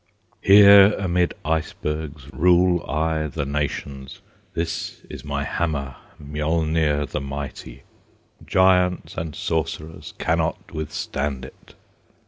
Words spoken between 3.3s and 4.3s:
nations;